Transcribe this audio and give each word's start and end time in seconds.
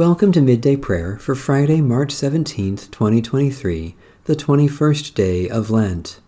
Welcome 0.00 0.32
to 0.32 0.40
Midday 0.40 0.76
Prayer 0.76 1.18
for 1.18 1.34
Friday, 1.34 1.82
March 1.82 2.14
17th, 2.14 2.90
2023, 2.90 3.94
the 4.24 4.34
21st 4.34 5.12
day 5.12 5.46
of 5.46 5.68
Lent. 5.68 6.20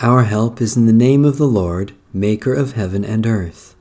Our 0.00 0.24
help 0.24 0.60
is 0.60 0.76
in 0.76 0.84
the 0.84 0.92
name 0.92 1.24
of 1.24 1.38
the 1.38 1.48
Lord, 1.48 1.94
Maker 2.12 2.52
of 2.52 2.72
heaven 2.72 3.06
and 3.06 3.26
earth. 3.26 3.74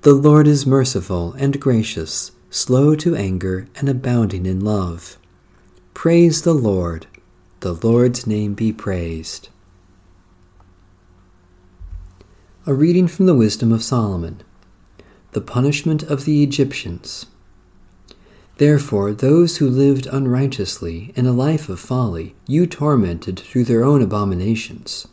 The 0.00 0.12
Lord 0.12 0.48
is 0.48 0.66
merciful 0.66 1.34
and 1.34 1.60
gracious, 1.60 2.32
slow 2.50 2.96
to 2.96 3.14
anger, 3.14 3.68
and 3.76 3.88
abounding 3.88 4.44
in 4.44 4.58
love. 4.58 5.16
Praise 5.94 6.42
the 6.42 6.52
Lord. 6.52 7.06
The 7.60 7.74
Lord's 7.74 8.26
name 8.26 8.54
be 8.54 8.72
praised. 8.72 9.50
A 12.66 12.74
reading 12.74 13.06
from 13.06 13.26
the 13.26 13.36
Wisdom 13.36 13.70
of 13.70 13.84
Solomon. 13.84 14.42
The 15.30 15.40
punishment 15.40 16.02
of 16.02 16.24
the 16.24 16.42
Egyptians. 16.42 17.26
Therefore, 18.60 19.14
those 19.14 19.56
who 19.56 19.70
lived 19.70 20.06
unrighteously 20.12 21.14
in 21.16 21.24
a 21.24 21.32
life 21.32 21.70
of 21.70 21.80
folly, 21.80 22.34
you 22.46 22.66
tormented 22.66 23.38
through 23.38 23.64
their 23.64 23.82
own 23.82 24.02
abominations. 24.02 25.08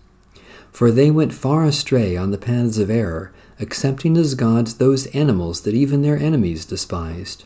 For 0.73 0.91
they 0.91 1.09
went 1.11 1.33
far 1.33 1.63
astray 1.63 2.17
on 2.17 2.31
the 2.31 2.37
paths 2.37 2.77
of 2.77 2.89
error, 2.89 3.31
accepting 3.57 4.17
as 4.17 4.35
gods 4.35 4.73
those 4.73 5.05
animals 5.15 5.61
that 5.61 5.73
even 5.73 6.01
their 6.01 6.17
enemies 6.17 6.65
despised. 6.65 7.45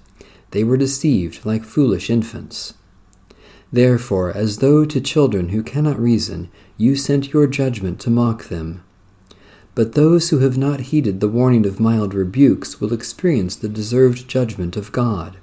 They 0.49 0.63
were 0.63 0.75
deceived 0.75 1.45
like 1.45 1.65
foolish 1.65 2.09
infants. 2.09 2.73
Therefore, 3.71 4.31
as 4.31 4.57
though 4.57 4.85
to 4.85 5.01
children 5.01 5.49
who 5.49 5.61
cannot 5.61 5.99
reason, 5.99 6.49
you 6.77 6.95
sent 6.95 7.31
your 7.31 7.45
judgment 7.45 7.99
to 7.99 8.09
mock 8.09 8.45
them. 8.45 8.83
But 9.75 9.93
those 9.93 10.31
who 10.31 10.39
have 10.39 10.57
not 10.57 10.89
heeded 10.89 11.19
the 11.19 11.29
warning 11.29 11.67
of 11.67 11.79
mild 11.79 12.15
rebukes 12.15 12.81
will 12.81 12.91
experience 12.91 13.55
the 13.55 13.69
deserved 13.69 14.27
judgment 14.27 14.75
of 14.75 14.91
God. 14.91 15.37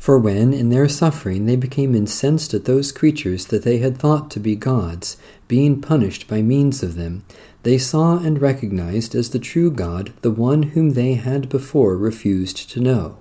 For 0.00 0.18
when, 0.18 0.54
in 0.54 0.70
their 0.70 0.88
suffering, 0.88 1.44
they 1.44 1.56
became 1.56 1.94
incensed 1.94 2.54
at 2.54 2.64
those 2.64 2.90
creatures 2.90 3.44
that 3.46 3.64
they 3.64 3.78
had 3.78 3.98
thought 3.98 4.30
to 4.30 4.40
be 4.40 4.56
gods, 4.56 5.18
being 5.46 5.82
punished 5.82 6.26
by 6.26 6.40
means 6.40 6.82
of 6.82 6.94
them, 6.94 7.22
they 7.64 7.76
saw 7.76 8.16
and 8.16 8.40
recognized 8.40 9.14
as 9.14 9.28
the 9.28 9.38
true 9.38 9.70
God 9.70 10.14
the 10.22 10.30
one 10.30 10.62
whom 10.62 10.94
they 10.94 11.14
had 11.14 11.50
before 11.50 11.98
refused 11.98 12.70
to 12.70 12.80
know. 12.80 13.18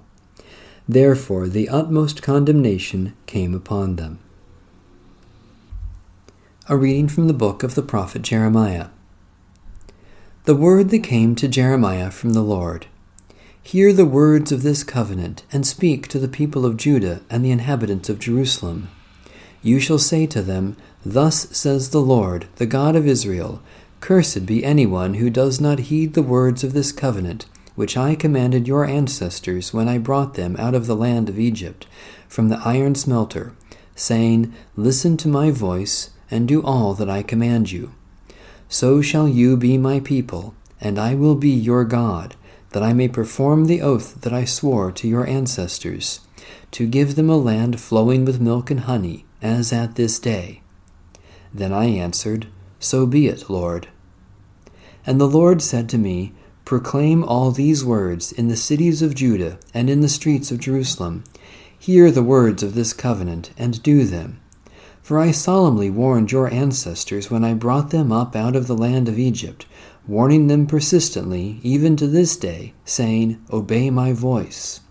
Therefore, 0.88 1.50
the 1.50 1.68
utmost 1.68 2.24
condemnation 2.24 3.14
came 3.26 3.54
upon 3.54 3.98
them. 3.98 4.20
A 6.70 6.78
reading 6.78 7.10
from 7.10 7.28
the 7.28 7.34
book 7.34 7.62
of 7.62 7.76
the 7.76 7.82
prophet 7.82 8.22
Jeremiah. 8.22 8.88
The 10.46 10.56
word 10.56 10.92
that 10.92 11.04
came 11.04 11.36
to 11.36 11.50
Jeremiah 11.50 12.10
from 12.10 12.32
the 12.32 12.42
Lord. 12.42 12.88
Hear 13.72 13.94
the 13.94 14.04
words 14.04 14.52
of 14.52 14.64
this 14.64 14.84
covenant, 14.84 15.44
and 15.52 15.64
speak 15.64 16.08
to 16.08 16.18
the 16.18 16.28
people 16.28 16.66
of 16.66 16.76
Judah 16.76 17.22
and 17.30 17.46
the 17.46 17.52
inhabitants 17.52 18.10
of 18.10 18.18
Jerusalem. 18.18 18.90
You 19.62 19.80
shall 19.80 20.00
say 20.00 20.26
to 20.26 20.42
them, 20.42 20.76
Thus 21.06 21.56
says 21.56 21.92
the 21.92 22.02
Lord, 22.02 22.48
the 22.56 22.66
God 22.66 22.96
of 22.96 23.06
Israel 23.06 23.62
Cursed 24.00 24.48
be 24.48 24.66
anyone 24.66 25.14
who 25.14 25.30
does 25.30 25.62
not 25.62 25.92
heed 25.92 26.16
the 26.16 26.24
words 26.24 26.64
of 26.64 26.74
this 26.74 26.92
covenant, 26.92 27.46
which 27.76 27.96
I 27.96 28.16
commanded 28.16 28.68
your 28.68 28.86
ancestors 28.86 29.72
when 29.72 29.88
I 29.88 30.00
brought 30.00 30.34
them 30.34 30.56
out 30.58 30.74
of 30.74 30.88
the 30.88 30.96
land 30.96 31.30
of 31.30 31.38
Egypt, 31.38 31.86
from 32.28 32.50
the 32.50 32.60
iron 32.66 32.96
smelter, 32.96 33.54
saying, 33.94 34.52
Listen 34.76 35.16
to 35.18 35.28
my 35.28 35.52
voice, 35.52 36.10
and 36.32 36.48
do 36.48 36.64
all 36.64 36.96
that 36.96 37.08
I 37.08 37.22
command 37.22 37.72
you. 37.72 37.94
So 38.68 39.04
shall 39.04 39.28
you 39.28 39.56
be 39.58 39.78
my 39.78 40.00
people, 40.00 40.56
and 40.82 40.98
I 40.98 41.14
will 41.14 41.36
be 41.36 41.52
your 41.52 41.86
God 41.86 42.36
that 42.72 42.84
I 42.84 42.94
may 42.94 43.08
perform 43.08 43.66
the 43.66 43.82
oath 43.82 44.22
that 44.22 44.34
I 44.34 44.46
swore 44.46 44.92
to 44.92 45.08
your 45.08 45.28
ancestors, 45.28 46.22
to 46.72 46.88
give 46.88 47.16
them 47.16 47.30
a 47.30 47.38
land 47.38 47.80
flowing 47.80 48.26
with 48.26 48.40
milk 48.40 48.70
and 48.70 48.82
honey, 48.82 49.26
as 49.42 49.74
at 49.74 49.96
this 49.96 50.20
day. 50.20 50.62
Then 51.54 51.74
I 51.74 51.86
answered, 51.86 52.48
So 52.80 53.06
be 53.06 53.28
it, 53.28 53.50
Lord. 53.50 53.88
And 55.06 55.20
the 55.20 55.28
Lord 55.28 55.62
said 55.62 55.90
to 55.90 55.98
me, 55.98 56.34
Proclaim 56.66 57.24
all 57.24 57.50
these 57.50 57.84
words 57.84 58.32
in 58.32 58.48
the 58.48 58.56
cities 58.56 59.02
of 59.02 59.16
Judah 59.16 59.58
and 59.74 59.90
in 59.90 60.02
the 60.02 60.10
streets 60.10 60.52
of 60.52 60.60
Jerusalem. 60.60 61.24
Hear 61.80 62.12
the 62.12 62.22
words 62.22 62.62
of 62.62 62.76
this 62.76 62.94
covenant, 62.94 63.52
and 63.58 63.82
do 63.82 64.04
them. 64.04 64.40
For 65.02 65.18
I 65.18 65.32
solemnly 65.32 65.90
warned 65.90 66.32
your 66.32 66.54
ancestors 66.54 67.32
when 67.32 67.44
I 67.44 67.56
brought 67.56 67.90
them 67.90 68.12
up 68.12 68.36
out 68.36 68.56
of 68.56 68.68
the 68.68 68.78
land 68.78 69.10
of 69.10 69.18
Egypt 69.18 69.66
warning 70.08 70.48
them 70.48 70.66
persistently, 70.66 71.60
even 71.64 71.96
to 71.96 72.08
this 72.08 72.36
day, 72.38 72.74
saying, 72.86 73.44
Obey 73.52 73.90
my 73.90 74.12
voice. 74.14 74.82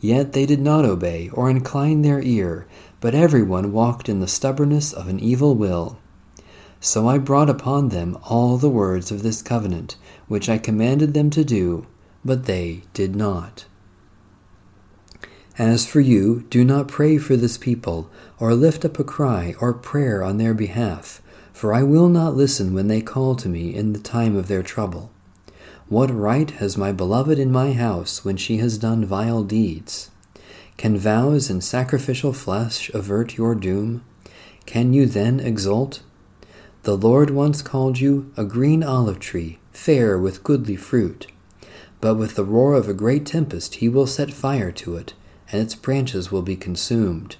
Yet 0.00 0.32
they 0.32 0.46
did 0.46 0.60
not 0.60 0.84
obey 0.84 1.30
or 1.32 1.48
incline 1.48 2.02
their 2.02 2.20
ear, 2.20 2.66
but 3.00 3.14
everyone 3.14 3.72
walked 3.72 4.08
in 4.08 4.20
the 4.20 4.26
stubbornness 4.26 4.92
of 4.92 5.08
an 5.08 5.20
evil 5.20 5.54
will. 5.54 5.98
So 6.80 7.06
I 7.06 7.18
brought 7.18 7.48
upon 7.48 7.90
them 7.90 8.18
all 8.24 8.58
the 8.58 8.68
words 8.68 9.12
of 9.12 9.22
this 9.22 9.40
covenant, 9.40 9.96
which 10.26 10.48
I 10.48 10.58
commanded 10.58 11.14
them 11.14 11.30
to 11.30 11.44
do, 11.44 11.86
but 12.24 12.46
they 12.46 12.82
did 12.92 13.14
not. 13.14 13.66
As 15.56 15.86
for 15.86 16.00
you, 16.00 16.44
do 16.50 16.64
not 16.64 16.88
pray 16.88 17.18
for 17.18 17.36
this 17.36 17.56
people, 17.56 18.10
or 18.40 18.54
lift 18.54 18.84
up 18.84 18.98
a 18.98 19.04
cry 19.04 19.54
or 19.60 19.72
prayer 19.72 20.24
on 20.24 20.38
their 20.38 20.54
behalf 20.54 21.21
for 21.62 21.72
I 21.72 21.84
will 21.84 22.08
not 22.08 22.34
listen 22.34 22.74
when 22.74 22.88
they 22.88 23.00
call 23.00 23.36
to 23.36 23.48
me 23.48 23.72
in 23.72 23.92
the 23.92 24.00
time 24.00 24.34
of 24.34 24.48
their 24.48 24.64
trouble. 24.64 25.12
What 25.88 26.10
right 26.10 26.50
has 26.50 26.76
my 26.76 26.90
beloved 26.90 27.38
in 27.38 27.52
my 27.52 27.72
house 27.72 28.24
when 28.24 28.36
she 28.36 28.56
has 28.56 28.78
done 28.78 29.04
vile 29.04 29.44
deeds? 29.44 30.10
Can 30.76 30.96
vows 30.98 31.48
and 31.50 31.62
sacrificial 31.62 32.32
flesh 32.32 32.90
avert 32.92 33.36
your 33.36 33.54
doom? 33.54 34.02
Can 34.66 34.92
you 34.92 35.06
then 35.06 35.38
exult? 35.38 36.02
The 36.82 36.96
Lord 36.96 37.30
once 37.30 37.62
called 37.62 38.00
you 38.00 38.32
a 38.36 38.44
green 38.44 38.82
olive 38.82 39.20
tree, 39.20 39.60
fair 39.72 40.18
with 40.18 40.42
goodly 40.42 40.74
fruit. 40.74 41.28
But 42.00 42.16
with 42.16 42.34
the 42.34 42.44
roar 42.44 42.74
of 42.74 42.88
a 42.88 42.92
great 42.92 43.24
tempest 43.24 43.76
he 43.76 43.88
will 43.88 44.08
set 44.08 44.32
fire 44.32 44.72
to 44.72 44.96
it, 44.96 45.14
and 45.52 45.62
its 45.62 45.76
branches 45.76 46.32
will 46.32 46.42
be 46.42 46.56
consumed. 46.56 47.36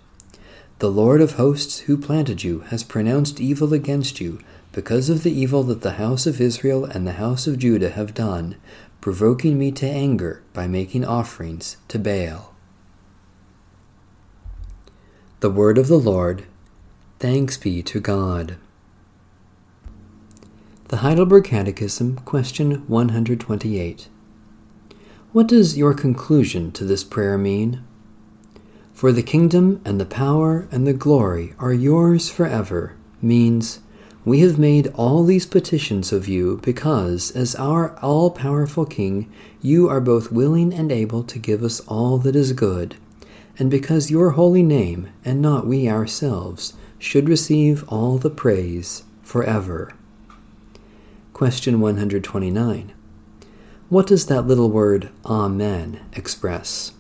The 0.83 0.91
Lord 0.91 1.21
of 1.21 1.35
hosts 1.35 1.79
who 1.83 1.97
planted 1.97 2.43
you 2.43 2.63
has 2.71 2.83
pronounced 2.83 3.41
evil 3.41 3.73
against 3.73 4.21
you 4.21 4.41
because 4.73 5.09
of 5.09 5.23
the 5.23 5.31
evil 5.31 5.63
that 5.63 5.83
the 5.83 5.93
house 5.93 6.27
of 6.27 6.41
Israel 6.41 6.85
and 6.85 7.07
the 7.07 7.13
house 7.23 7.47
of 7.47 7.61
Judah 7.61 7.91
have 7.91 8.15
done, 8.15 8.57
provoking 9.01 9.57
me 9.61 9.71
to 9.71 9.87
anger 9.87 10.43
by 10.53 10.67
making 10.67 11.05
offerings 11.05 11.77
to 11.87 12.01
Baal. 12.01 12.57
The 15.39 15.51
word 15.51 15.79
of 15.79 15.87
the 15.87 16.01
Lord. 16.01 16.47
Thanks 17.21 17.57
be 17.57 17.81
to 17.85 18.01
God. 18.01 18.57
The 20.89 20.97
Heidelberg 20.97 21.45
Catechism, 21.45 22.17
question 22.25 22.89
128. 22.89 24.09
What 25.31 25.47
does 25.47 25.79
your 25.79 25.95
conclusion 25.95 26.73
to 26.73 26.85
this 26.85 27.05
prayer 27.05 27.39
mean? 27.39 27.85
For 29.03 29.11
the 29.11 29.21
kingdom 29.25 29.81
and 29.85 30.01
the 30.01 30.07
power 30.07 30.69
and 30.71 30.87
the 30.87 30.93
glory 30.93 31.55
are 31.59 31.73
yours 31.73 32.29
forever 32.29 32.95
means 33.21 33.81
we 34.25 34.39
have 34.43 34.61
made 34.61 34.93
all 34.95 35.25
these 35.25 35.45
petitions 35.45 36.13
of 36.13 36.29
you 36.29 36.61
because, 36.63 37.33
as 37.33 37.57
our 37.57 37.99
all 37.99 38.31
powerful 38.31 38.87
King, 38.87 39.29
you 39.61 39.89
are 39.89 40.01
both 40.01 40.31
willing 40.31 40.73
and 40.73 40.93
able 40.93 41.25
to 41.25 41.41
give 41.41 41.65
us 41.65 41.81
all 41.89 42.17
that 42.19 42.37
is 42.37 42.53
good, 42.53 42.95
and 43.59 43.69
because 43.69 44.09
your 44.13 44.31
holy 44.39 44.63
name, 44.63 45.09
and 45.25 45.43
not 45.43 45.67
we 45.67 45.89
ourselves, 45.89 46.75
should 47.01 47.29
receive 47.29 47.83
all 47.89 48.19
the 48.19 48.31
praise 48.31 49.03
forever. 49.25 49.91
Question 51.33 51.81
129. 51.81 52.93
What 53.89 54.07
does 54.07 54.27
that 54.27 54.47
little 54.47 54.71
word 54.71 55.11
Amen 55.27 55.99
express? 56.13 56.93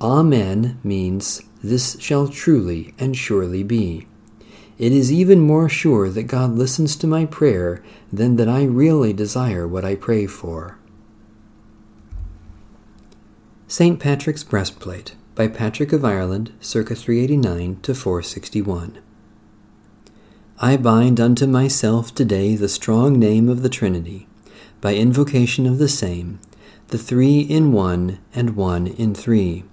Amen 0.00 0.78
means, 0.84 1.42
This 1.60 1.96
shall 1.98 2.28
truly 2.28 2.94
and 3.00 3.16
surely 3.16 3.64
be. 3.64 4.06
It 4.78 4.92
is 4.92 5.10
even 5.10 5.40
more 5.40 5.68
sure 5.68 6.08
that 6.08 6.28
God 6.28 6.54
listens 6.54 6.94
to 6.96 7.08
my 7.08 7.24
prayer 7.24 7.82
than 8.12 8.36
that 8.36 8.48
I 8.48 8.62
really 8.62 9.12
desire 9.12 9.66
what 9.66 9.84
I 9.84 9.96
pray 9.96 10.26
for. 10.26 10.78
St. 13.66 13.98
Patrick's 13.98 14.44
Breastplate 14.44 15.16
by 15.34 15.48
Patrick 15.48 15.92
of 15.92 16.04
Ireland, 16.04 16.52
circa 16.60 16.94
389 16.94 17.80
to 17.82 17.92
461. 17.92 18.98
I 20.60 20.76
bind 20.76 21.20
unto 21.20 21.46
myself 21.48 22.14
today 22.14 22.54
the 22.54 22.68
strong 22.68 23.18
name 23.18 23.48
of 23.48 23.62
the 23.62 23.68
Trinity, 23.68 24.28
by 24.80 24.94
invocation 24.94 25.66
of 25.66 25.78
the 25.78 25.88
same, 25.88 26.38
the 26.88 26.98
three 26.98 27.40
in 27.40 27.72
one 27.72 28.20
and 28.32 28.54
one 28.54 28.86
in 28.86 29.12
three 29.12 29.64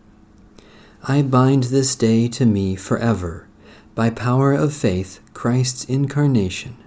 I 1.07 1.21
bind 1.21 1.65
this 1.65 1.95
day 1.95 2.27
to 2.29 2.47
me 2.47 2.75
forever, 2.75 3.47
by 3.93 4.09
power 4.09 4.53
of 4.53 4.73
faith, 4.73 5.19
Christ's 5.35 5.85
incarnation, 5.85 6.77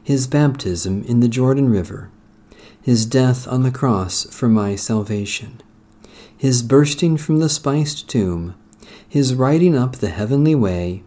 his 0.00 0.28
baptism 0.28 1.02
in 1.02 1.18
the 1.18 1.26
Jordan 1.26 1.68
River, 1.68 2.08
his 2.80 3.04
death 3.04 3.48
on 3.48 3.64
the 3.64 3.72
cross 3.72 4.26
for 4.30 4.48
my 4.48 4.76
salvation, 4.76 5.60
his 6.36 6.62
bursting 6.62 7.16
from 7.16 7.40
the 7.40 7.48
spiced 7.48 8.08
tomb, 8.08 8.54
his 9.08 9.34
riding 9.34 9.76
up 9.76 9.96
the 9.96 10.10
heavenly 10.10 10.54
way, 10.54 11.02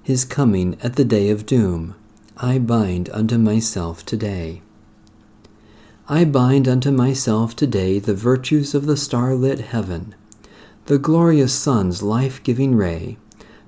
his 0.00 0.24
coming 0.24 0.76
at 0.84 0.94
the 0.94 1.04
day 1.04 1.28
of 1.28 1.44
doom, 1.44 1.96
I 2.36 2.60
bind 2.60 3.10
unto 3.10 3.36
myself 3.36 4.06
today. 4.06 4.62
I 6.08 6.24
bind 6.24 6.68
unto 6.68 6.92
myself 6.92 7.56
today 7.56 7.98
the 7.98 8.14
virtues 8.14 8.76
of 8.76 8.86
the 8.86 8.96
starlit 8.96 9.58
heaven, 9.58 10.14
the 10.86 10.98
glorious 10.98 11.52
sun's 11.52 12.00
life 12.00 12.40
giving 12.44 12.76
ray, 12.76 13.16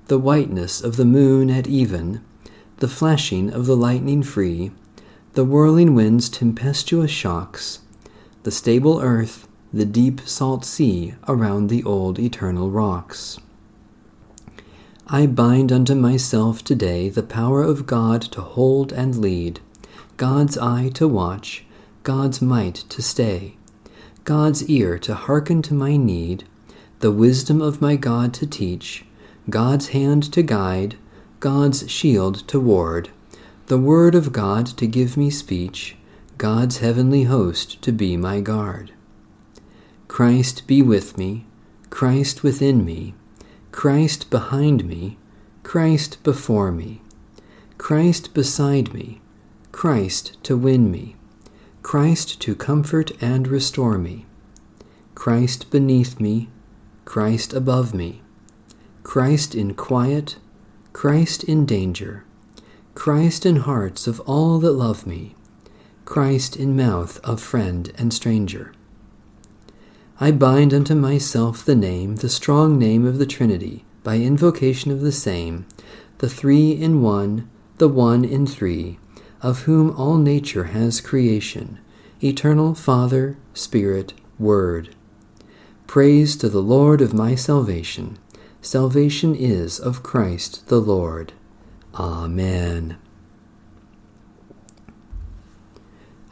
the 0.07 0.17
whiteness 0.17 0.79
of 0.81 0.95
the 0.95 1.03
moon 1.03 1.49
at 1.49 1.67
even, 1.67 2.21
the 2.77 2.87
flashing 2.87 3.51
of 3.51 3.65
the 3.65 3.75
lightning 3.75 4.23
free, 4.23 4.71
the 5.33 5.43
whirling 5.43 5.93
wind's 5.93 6.29
tempestuous 6.29 7.11
shocks, 7.11 7.79
the 8.43 8.51
stable 8.51 9.01
earth, 9.01 9.49
the 9.73 9.83
deep 9.83 10.21
salt 10.25 10.63
sea 10.63 11.13
around 11.27 11.67
the 11.67 11.83
old 11.83 12.17
eternal 12.17 12.71
rocks. 12.71 13.37
I 15.05 15.25
bind 15.25 15.73
unto 15.73 15.95
myself 15.95 16.63
today 16.63 17.09
the 17.09 17.21
power 17.21 17.61
of 17.61 17.85
God 17.85 18.21
to 18.31 18.41
hold 18.41 18.93
and 18.93 19.19
lead, 19.19 19.59
God's 20.15 20.57
eye 20.57 20.89
to 20.93 21.05
watch, 21.05 21.65
God's 22.03 22.41
might 22.41 22.75
to 22.75 23.01
stay, 23.01 23.57
God's 24.23 24.69
ear 24.69 24.97
to 24.99 25.15
hearken 25.15 25.61
to 25.63 25.73
my 25.73 25.97
need, 25.97 26.45
the 26.99 27.11
wisdom 27.11 27.61
of 27.61 27.81
my 27.81 27.95
God 27.95 28.33
to 28.33 28.45
teach, 28.45 29.05
God's 29.49 29.89
hand 29.89 30.31
to 30.33 30.43
guide, 30.43 30.97
God's 31.39 31.89
shield 31.89 32.47
to 32.49 32.59
ward, 32.59 33.09
the 33.67 33.77
word 33.77 34.15
of 34.15 34.33
God 34.33 34.65
to 34.65 34.85
give 34.85 35.15
me 35.15 35.29
speech, 35.29 35.95
God's 36.37 36.79
heavenly 36.79 37.23
host 37.23 37.81
to 37.83 37.93
be 37.93 38.17
my 38.17 38.41
guard. 38.41 38.91
Christ 40.09 40.67
be 40.67 40.81
with 40.81 41.17
me, 41.17 41.45
Christ 41.89 42.43
within 42.43 42.83
me, 42.83 43.13
Christ 43.71 44.29
behind 44.29 44.83
me, 44.83 45.17
Christ 45.63 46.21
before 46.23 46.71
me, 46.71 47.01
Christ 47.77 48.33
beside 48.33 48.93
me, 48.93 49.21
Christ 49.71 50.37
to 50.43 50.57
win 50.57 50.91
me, 50.91 51.15
Christ 51.81 52.41
to 52.41 52.55
comfort 52.55 53.11
and 53.21 53.47
restore 53.47 53.97
me, 53.97 54.25
Christ 55.15 55.71
beneath 55.71 56.19
me, 56.19 56.49
Christ 57.09 57.53
above 57.53 57.91
me, 57.91 58.21
Christ 59.01 59.55
in 59.55 59.73
quiet, 59.73 60.37
Christ 60.93 61.43
in 61.43 61.65
danger, 61.65 62.23
Christ 62.93 63.47
in 63.47 63.55
hearts 63.55 64.05
of 64.05 64.19
all 64.27 64.59
that 64.59 64.73
love 64.73 65.07
me, 65.07 65.33
Christ 66.05 66.55
in 66.55 66.75
mouth 66.75 67.19
of 67.23 67.41
friend 67.41 67.91
and 67.97 68.13
stranger. 68.13 68.73
I 70.19 70.29
bind 70.29 70.71
unto 70.71 70.93
myself 70.93 71.65
the 71.65 71.73
name, 71.73 72.17
the 72.17 72.29
strong 72.29 72.77
name 72.77 73.07
of 73.07 73.17
the 73.17 73.25
Trinity, 73.25 73.85
by 74.03 74.17
invocation 74.17 74.91
of 74.91 75.01
the 75.01 75.11
same, 75.11 75.65
the 76.19 76.29
three 76.29 76.73
in 76.73 77.01
one, 77.01 77.49
the 77.79 77.89
one 77.89 78.23
in 78.23 78.45
three, 78.45 78.99
of 79.41 79.63
whom 79.63 79.89
all 79.95 80.17
nature 80.17 80.65
has 80.65 81.01
creation, 81.01 81.79
eternal 82.23 82.75
Father, 82.75 83.35
Spirit, 83.55 84.13
Word. 84.37 84.95
Praise 85.89 86.35
to 86.35 86.49
the 86.49 86.61
Lord 86.61 87.01
of 87.01 87.15
my 87.15 87.33
salvation. 87.33 88.19
Salvation 88.61 89.33
is 89.33 89.79
of 89.79 90.03
Christ 90.03 90.67
the 90.67 90.79
Lord. 90.79 91.33
Amen. 91.95 92.97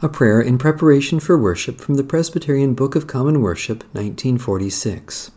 A 0.00 0.08
prayer 0.08 0.40
in 0.40 0.58
preparation 0.58 1.18
for 1.18 1.36
worship 1.36 1.80
from 1.80 1.96
the 1.96 2.04
Presbyterian 2.04 2.74
Book 2.74 2.94
of 2.94 3.08
Common 3.08 3.42
Worship, 3.42 3.78
1946. 3.94 5.32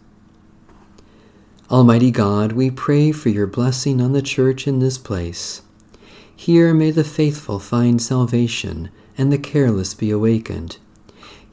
Almighty 1.72 2.12
God, 2.12 2.52
we 2.52 2.70
pray 2.70 3.12
for 3.12 3.30
your 3.30 3.48
blessing 3.48 4.00
on 4.00 4.14
the 4.14 4.22
Church 4.22 4.68
in 4.68 4.78
this 4.78 5.00
place. 5.00 5.64
Here 6.36 6.76
may 6.76 6.92
the 6.92 7.04
faithful 7.04 7.58
find 7.58 8.00
salvation 8.00 8.92
and 9.18 9.34
the 9.34 9.40
careless 9.40 9.96
be 9.96 10.12
awakened. 10.12 10.78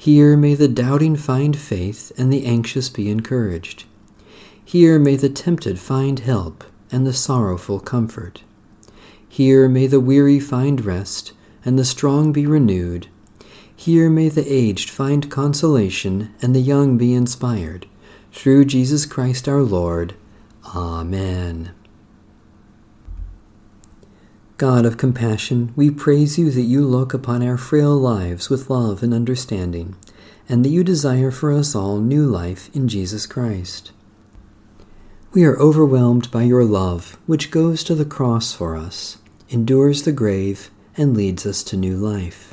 Here 0.00 0.36
may 0.36 0.54
the 0.54 0.68
doubting 0.68 1.16
find 1.16 1.56
faith 1.56 2.12
and 2.16 2.32
the 2.32 2.46
anxious 2.46 2.88
be 2.88 3.10
encouraged. 3.10 3.84
Here 4.64 4.96
may 4.96 5.16
the 5.16 5.28
tempted 5.28 5.80
find 5.80 6.20
help 6.20 6.62
and 6.92 7.04
the 7.04 7.12
sorrowful 7.12 7.80
comfort. 7.80 8.44
Here 9.28 9.68
may 9.68 9.88
the 9.88 10.00
weary 10.00 10.38
find 10.38 10.84
rest 10.84 11.32
and 11.64 11.76
the 11.76 11.84
strong 11.84 12.32
be 12.32 12.46
renewed. 12.46 13.08
Here 13.74 14.08
may 14.08 14.28
the 14.28 14.46
aged 14.46 14.88
find 14.88 15.30
consolation, 15.30 16.34
and 16.40 16.54
the 16.54 16.60
young 16.60 16.96
be 16.96 17.12
inspired. 17.14 17.86
Through 18.32 18.64
Jesus 18.64 19.06
Christ 19.06 19.48
our 19.48 19.62
Lord. 19.62 20.14
Amen. 20.74 21.72
God 24.58 24.84
of 24.84 24.96
compassion, 24.96 25.72
we 25.76 25.88
praise 25.88 26.36
you 26.36 26.50
that 26.50 26.62
you 26.62 26.84
look 26.84 27.14
upon 27.14 27.46
our 27.46 27.56
frail 27.56 27.96
lives 27.96 28.50
with 28.50 28.68
love 28.68 29.04
and 29.04 29.14
understanding, 29.14 29.94
and 30.48 30.64
that 30.64 30.70
you 30.70 30.82
desire 30.82 31.30
for 31.30 31.52
us 31.52 31.76
all 31.76 32.00
new 32.00 32.26
life 32.26 32.68
in 32.74 32.88
Jesus 32.88 33.24
Christ. 33.24 33.92
We 35.32 35.44
are 35.44 35.56
overwhelmed 35.60 36.32
by 36.32 36.42
your 36.42 36.64
love, 36.64 37.20
which 37.26 37.52
goes 37.52 37.84
to 37.84 37.94
the 37.94 38.04
cross 38.04 38.52
for 38.52 38.76
us, 38.76 39.18
endures 39.48 40.02
the 40.02 40.10
grave, 40.10 40.72
and 40.96 41.16
leads 41.16 41.46
us 41.46 41.62
to 41.62 41.76
new 41.76 41.96
life. 41.96 42.52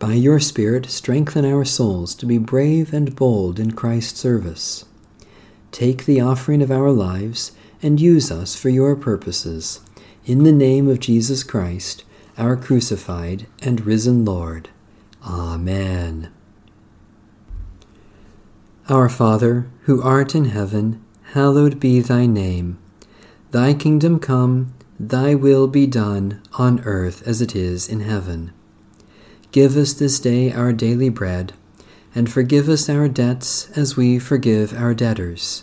By 0.00 0.14
your 0.14 0.40
Spirit, 0.40 0.86
strengthen 0.86 1.44
our 1.44 1.64
souls 1.64 2.12
to 2.16 2.26
be 2.26 2.38
brave 2.38 2.92
and 2.92 3.14
bold 3.14 3.60
in 3.60 3.70
Christ's 3.70 4.18
service. 4.18 4.84
Take 5.70 6.06
the 6.06 6.20
offering 6.20 6.60
of 6.60 6.72
our 6.72 6.90
lives 6.90 7.52
and 7.80 8.00
use 8.00 8.32
us 8.32 8.56
for 8.56 8.68
your 8.68 8.96
purposes. 8.96 9.78
In 10.26 10.42
the 10.42 10.50
name 10.50 10.88
of 10.88 10.98
Jesus 10.98 11.44
Christ, 11.44 12.02
our 12.36 12.56
crucified 12.56 13.46
and 13.62 13.86
risen 13.86 14.24
Lord. 14.24 14.68
Amen. 15.24 16.32
Our 18.88 19.08
Father, 19.08 19.68
who 19.82 20.02
art 20.02 20.34
in 20.34 20.46
heaven, 20.46 21.00
hallowed 21.32 21.78
be 21.78 22.00
thy 22.00 22.26
name. 22.26 22.76
Thy 23.52 23.72
kingdom 23.72 24.18
come 24.18 24.74
Thy 24.98 25.36
will 25.36 25.68
be 25.68 25.86
done 25.86 26.42
on 26.58 26.80
earth 26.80 27.22
as 27.24 27.40
it 27.40 27.54
is 27.54 27.88
in 27.88 28.00
heaven. 28.00 28.50
Give 29.52 29.76
us 29.76 29.92
this 29.92 30.18
day 30.18 30.50
our 30.50 30.72
daily 30.72 31.08
bread, 31.08 31.52
and 32.16 32.28
forgive 32.28 32.68
us 32.68 32.88
our 32.88 33.06
debts 33.06 33.70
as 33.78 33.96
we 33.96 34.18
forgive 34.18 34.76
our 34.76 34.92
debtors. 34.92 35.62